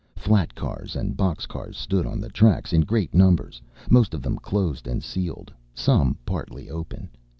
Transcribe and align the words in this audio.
Flat 0.15 0.55
cars 0.55 0.95
and 0.95 1.15
box 1.15 1.45
cars 1.45 1.77
stood 1.77 2.07
on 2.07 2.19
the 2.19 2.29
tracks 2.29 2.73
in 2.73 2.81
great 2.81 3.13
numbers, 3.13 3.61
most 3.87 4.15
of 4.15 4.23
them 4.23 4.39
closed 4.39 4.87
and 4.87 5.03
sealed 5.03 5.53
some 5.75 6.17
partly 6.25 6.71
open. 6.71 7.07